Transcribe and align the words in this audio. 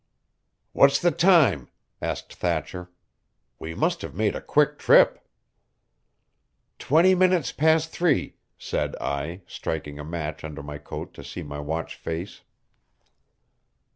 "What's 0.71 0.97
the 0.99 1.11
time?" 1.11 1.69
asked 2.01 2.33
Thatcher. 2.33 2.89
"We 3.59 3.75
must 3.75 4.01
have 4.01 4.15
made 4.15 4.35
a 4.35 4.41
quick 4.41 4.79
trip." 4.79 5.19
"Twenty 6.79 7.13
minutes 7.13 7.51
past 7.51 7.91
three," 7.91 8.37
said 8.57 8.95
I, 8.99 9.41
striking 9.45 9.99
a 9.99 10.03
match 10.03 10.43
under 10.43 10.63
my 10.63 10.79
coat 10.79 11.13
to 11.13 11.23
see 11.23 11.43
my 11.43 11.59
watch 11.59 11.93
face. 11.95 12.41